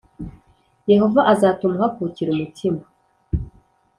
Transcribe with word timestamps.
Yehova 0.91 1.21
azatuma 1.33 1.73
uhakukira 1.77 2.29
umutima, 2.31 2.81